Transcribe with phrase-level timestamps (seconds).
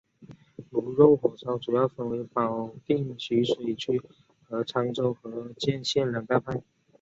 [0.71, 4.01] 驴肉火烧主要分为保定徐水区
[4.45, 6.63] 和沧州河间县两大派。